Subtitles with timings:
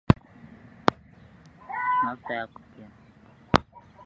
[2.03, 2.87] Mafuta ya kupikia